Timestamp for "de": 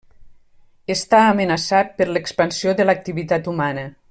2.81-2.89